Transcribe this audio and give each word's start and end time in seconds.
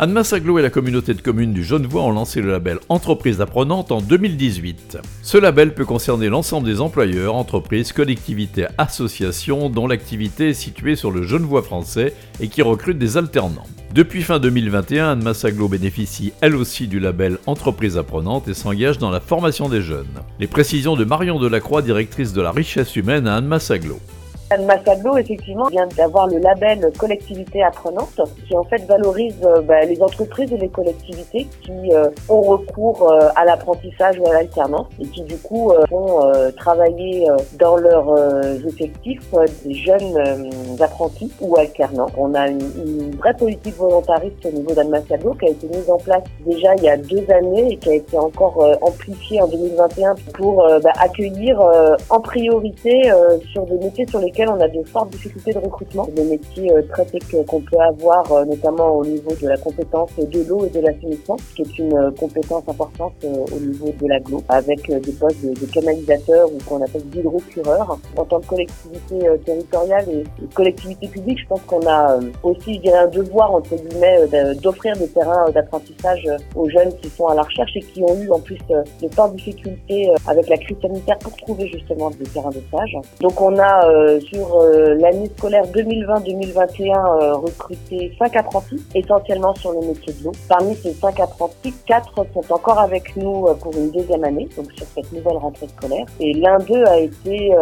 Annemasse 0.00 0.32
Aglo 0.32 0.60
et 0.60 0.62
la 0.62 0.70
communauté 0.70 1.12
de 1.12 1.20
communes 1.20 1.52
du 1.52 1.64
Genevois 1.64 2.04
ont 2.04 2.12
lancé 2.12 2.40
le 2.40 2.52
label 2.52 2.78
Entreprise 2.88 3.40
apprenante 3.40 3.90
en 3.90 4.00
2018. 4.00 4.98
Ce 5.22 5.36
label 5.36 5.74
peut 5.74 5.84
concerner 5.84 6.28
l'ensemble 6.28 6.68
des 6.68 6.80
employeurs, 6.80 7.34
entreprises, 7.34 7.90
collectivités, 7.90 8.66
associations 8.78 9.68
dont 9.70 9.88
l'activité 9.88 10.50
est 10.50 10.54
située 10.54 10.94
sur 10.94 11.10
le 11.10 11.24
Genevois 11.24 11.64
français 11.64 12.14
et 12.38 12.46
qui 12.46 12.62
recrutent 12.62 13.00
des 13.00 13.16
alternants. 13.16 13.66
Depuis 13.92 14.22
fin 14.22 14.38
2021, 14.38 15.10
Annemasse 15.10 15.44
Aglo 15.44 15.66
bénéficie 15.66 16.32
elle 16.42 16.54
aussi 16.54 16.86
du 16.86 17.00
label 17.00 17.38
Entreprise 17.46 17.98
apprenante 17.98 18.46
et 18.46 18.54
s'engage 18.54 18.98
dans 18.98 19.10
la 19.10 19.18
formation 19.18 19.68
des 19.68 19.82
jeunes. 19.82 20.06
Les 20.38 20.46
précisions 20.46 20.94
de 20.94 21.04
Marion 21.04 21.40
Delacroix, 21.40 21.82
directrice 21.82 22.32
de 22.32 22.40
la 22.40 22.52
richesse 22.52 22.94
humaine 22.94 23.26
à 23.26 23.34
Annemasse 23.34 23.72
Aglo. 23.72 23.98
Anne 24.50 24.64
Massaglo, 24.64 25.18
effectivement, 25.18 25.66
vient 25.66 25.86
d'avoir 25.88 26.26
le 26.26 26.38
label 26.38 26.90
collectivité 26.98 27.62
apprenante, 27.62 28.20
qui 28.46 28.56
en 28.56 28.64
fait 28.64 28.82
valorise 28.86 29.36
euh, 29.44 29.60
bah, 29.60 29.80
les 29.82 30.02
entreprises 30.02 30.50
et 30.52 30.56
les 30.56 30.70
collectivités 30.70 31.46
qui 31.60 31.92
euh, 31.92 32.08
ont 32.30 32.40
recours 32.40 33.10
euh, 33.10 33.28
à 33.36 33.44
l'apprentissage 33.44 34.18
ou 34.18 34.26
à 34.26 34.32
l'alternance 34.32 34.86
et 35.00 35.06
qui 35.06 35.22
du 35.22 35.36
coup 35.36 35.72
font 35.88 36.20
travailler 36.56 37.26
dans 37.58 37.76
leurs 37.76 38.14
effectifs 38.66 39.22
des 39.64 39.74
jeunes 39.74 40.50
apprentis 40.80 41.30
ou 41.40 41.56
alternants. 41.56 42.08
On 42.16 42.34
a 42.34 42.48
une, 42.48 42.60
une, 42.60 43.16
vraie 43.16 43.34
politique 43.34 43.76
volontariste 43.76 44.44
au 44.46 44.50
niveau 44.50 44.74
d'Anne 44.74 44.90
Massaglo 44.90 45.34
qui 45.34 45.46
a 45.46 45.50
été 45.50 45.66
mise 45.66 45.90
en 45.90 45.98
place 45.98 46.22
déjà 46.46 46.74
il 46.76 46.84
y 46.84 46.88
a 46.88 46.96
deux 46.96 47.24
années 47.30 47.72
et 47.72 47.76
qui 47.76 47.90
a 47.90 47.94
été 47.94 48.18
encore 48.18 48.78
amplifiée 48.82 49.40
en 49.40 49.48
2021 49.48 50.14
pour 50.34 50.66
bah, 50.82 50.92
accueillir 51.00 51.60
en 52.10 52.20
priorité 52.20 53.10
sur 53.52 53.64
des 53.66 53.78
métiers 53.78 54.06
sur 54.06 54.20
lesquels 54.20 54.37
on 54.46 54.60
a 54.60 54.68
de 54.68 54.82
fortes 54.84 55.10
difficultés 55.10 55.52
de 55.52 55.58
recrutement, 55.58 56.06
des 56.14 56.22
métiers 56.22 56.72
euh, 56.72 56.82
très 56.82 57.04
tech 57.06 57.22
qu'on 57.46 57.60
peut 57.60 57.78
avoir, 57.80 58.30
euh, 58.30 58.44
notamment 58.44 58.96
au 58.96 59.04
niveau 59.04 59.34
de 59.40 59.48
la 59.48 59.56
compétence 59.56 60.10
de 60.16 60.42
l'eau 60.48 60.64
et 60.66 60.70
de 60.70 60.80
l'assainissement, 60.80 61.36
qui 61.56 61.62
est 61.62 61.78
une 61.78 61.96
euh, 61.96 62.10
compétence 62.12 62.62
importante 62.68 63.14
au 63.24 63.58
niveau 63.58 63.92
de 64.00 64.06
l'aglo, 64.06 64.42
avec 64.48 64.88
des 64.88 65.12
postes 65.12 65.44
de, 65.44 65.66
canalisateurs 65.66 66.48
ou 66.52 66.58
qu'on 66.66 66.82
appelle 66.82 67.02
d'hydrocureurs. 67.06 67.98
En 68.16 68.24
tant 68.24 68.40
que 68.40 68.46
collectivité 68.46 69.28
territoriale 69.44 70.04
et, 70.08 70.24
collectivité 70.54 71.08
publique, 71.08 71.38
je 71.40 71.46
pense 71.46 71.60
qu'on 71.62 71.86
a 71.86 72.18
aussi, 72.42 72.74
je 72.74 72.80
dirais, 72.80 72.98
un 72.98 73.06
devoir, 73.06 73.54
entre 73.54 73.74
guillemets, 73.76 74.26
d'offrir 74.62 74.96
des 74.96 75.08
terrains 75.08 75.50
d'apprentissage 75.50 76.26
aux 76.54 76.68
jeunes 76.68 76.92
qui 77.00 77.08
sont 77.10 77.26
à 77.26 77.34
la 77.34 77.42
recherche 77.42 77.72
et 77.76 77.80
qui 77.80 78.02
ont 78.02 78.14
eu 78.20 78.30
en 78.30 78.40
plus 78.40 78.58
de 78.68 79.08
fortes 79.08 79.34
difficultés 79.36 80.10
avec 80.26 80.48
la 80.48 80.56
crise 80.56 80.76
sanitaire 80.80 81.18
pour 81.18 81.36
trouver 81.36 81.68
justement 81.68 82.10
des 82.10 82.26
terrains 82.26 82.50
de 82.50 82.62
stage. 82.68 82.96
Donc 83.20 83.40
on 83.40 83.58
a 83.58 84.18
sur 84.30 84.60
euh, 84.60 84.94
l'année 84.94 85.30
scolaire 85.36 85.64
2020-2021 85.66 87.22
euh, 87.22 87.34
recruté 87.34 88.12
5 88.18 88.36
apprentis, 88.36 88.82
essentiellement 88.94 89.54
sur 89.54 89.72
le 89.72 89.86
métier 89.86 90.12
de 90.14 90.24
l'eau. 90.24 90.32
Parmi 90.48 90.74
ces 90.76 90.92
5 90.92 91.20
apprentis, 91.20 91.74
4 91.86 92.14
sont 92.32 92.52
encore 92.52 92.78
avec 92.78 93.16
nous 93.16 93.46
euh, 93.46 93.54
pour 93.54 93.74
une 93.74 93.90
deuxième 93.90 94.24
année, 94.24 94.48
donc 94.56 94.70
sur 94.72 94.86
cette 94.94 95.12
nouvelle 95.12 95.36
rentrée 95.36 95.68
scolaire. 95.68 96.06
Et 96.20 96.34
l'un 96.34 96.58
d'eux 96.58 96.84
a 96.84 96.98
été 96.98 97.52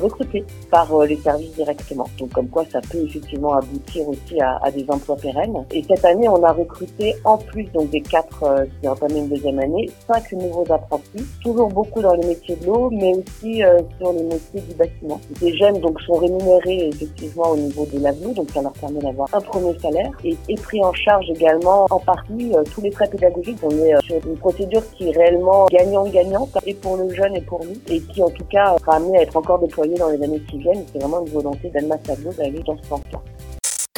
recruté 0.00 0.44
par 0.70 1.04
les 1.04 1.16
services 1.16 1.54
directement. 1.54 2.06
Donc 2.18 2.32
comme 2.32 2.48
quoi 2.48 2.64
ça 2.70 2.80
peut 2.80 2.98
effectivement 2.98 3.54
aboutir 3.54 4.08
aussi 4.08 4.40
à, 4.40 4.58
à, 4.62 4.70
des 4.70 4.84
emplois 4.88 5.16
pérennes. 5.16 5.64
Et 5.72 5.82
cette 5.82 6.04
année, 6.04 6.28
on 6.28 6.42
a 6.42 6.52
recruté 6.52 7.14
en 7.24 7.36
plus 7.36 7.64
donc 7.72 7.90
des 7.90 8.00
4 8.00 8.66
qui 8.80 8.88
ont 8.88 8.92
entamé 8.92 9.18
une 9.18 9.28
deuxième 9.28 9.58
année, 9.58 9.90
5 10.06 10.32
nouveaux 10.32 10.70
apprentis, 10.72 11.24
toujours 11.42 11.68
beaucoup 11.68 12.00
dans 12.00 12.14
le 12.14 12.26
métier 12.26 12.56
de 12.56 12.66
l'eau, 12.66 12.90
mais 12.90 13.12
aussi 13.14 13.62
sur 13.98 14.12
les 14.12 14.22
métiers 14.22 14.60
du 14.60 14.74
bâtiment. 14.74 15.20
Des 15.40 15.56
jeunes 15.56 15.80
donc 15.98 16.06
sont 16.06 16.20
rémunérés 16.20 16.88
effectivement 16.88 17.50
au 17.50 17.56
niveau 17.56 17.86
de 17.92 17.98
l'avenue, 18.00 18.34
donc 18.34 18.48
ça 18.52 18.62
leur 18.62 18.72
permet 18.72 19.00
d'avoir 19.00 19.28
un 19.32 19.40
premier 19.40 19.78
salaire 19.78 20.10
et 20.24 20.36
est 20.48 20.62
pris 20.62 20.82
en 20.84 20.92
charge 20.92 21.26
également 21.30 21.86
en 21.90 21.98
partie 21.98 22.54
euh, 22.54 22.62
tous 22.72 22.82
les 22.82 22.90
frais 22.90 23.08
pédagogiques. 23.08 23.58
On 23.62 23.70
est 23.70 23.94
euh, 23.94 24.00
sur 24.02 24.16
une 24.26 24.36
procédure 24.36 24.82
qui 24.96 25.08
est 25.08 25.16
réellement 25.16 25.66
gagnant-gagnante 25.70 26.56
et 26.66 26.74
pour 26.74 26.96
le 26.96 27.12
jeune 27.14 27.36
et 27.36 27.40
pour 27.40 27.64
nous 27.64 27.76
et 27.88 28.00
qui 28.00 28.22
en 28.22 28.30
tout 28.30 28.44
cas 28.44 28.76
sera 28.80 28.96
amenée 28.96 29.18
à 29.18 29.22
être 29.22 29.36
encore 29.36 29.58
déployée 29.58 29.96
dans 29.96 30.08
les 30.08 30.22
années 30.22 30.42
qui 30.50 30.58
viennent. 30.58 30.84
C'est 30.92 30.98
vraiment 30.98 31.24
une 31.24 31.32
volonté 31.32 31.70
d'Anne 31.70 31.88
Massaglo 31.88 32.32
d'aller 32.32 32.62
dans 32.66 32.76
ce 32.82 32.88
sens-là. 32.88 33.20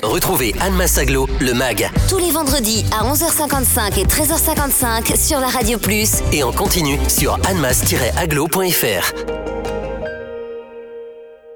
Retrouvez 0.02 0.54
Anne 0.60 0.74
Massaglo, 0.74 1.28
le 1.40 1.52
MAG. 1.52 1.90
Tous 2.08 2.16
les 2.16 2.30
vendredis 2.30 2.86
à 2.90 3.04
11h55 3.12 4.00
et 4.00 4.04
13h55 4.04 5.16
sur 5.16 5.40
la 5.40 5.48
Radio 5.48 5.78
Plus. 5.78 6.22
Et 6.32 6.42
en 6.42 6.52
continu 6.52 6.98
sur 7.08 7.34
annemass-aglo.fr. 7.46 9.59